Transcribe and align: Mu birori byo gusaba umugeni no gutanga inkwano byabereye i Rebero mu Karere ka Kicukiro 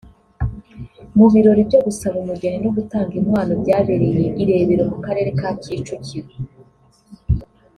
Mu 1.17 1.25
birori 1.33 1.61
byo 1.69 1.79
gusaba 1.85 2.15
umugeni 2.23 2.57
no 2.63 2.69
gutanga 2.77 3.13
inkwano 3.19 3.53
byabereye 3.61 4.23
i 4.41 4.43
Rebero 4.47 4.83
mu 4.91 4.97
Karere 5.05 5.29
ka 5.39 5.49
Kicukiro 5.61 6.29